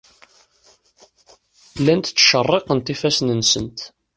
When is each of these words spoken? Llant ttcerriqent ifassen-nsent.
Llant 1.81 2.07
ttcerriqent 2.13 2.91
ifassen-nsent. 2.93 3.79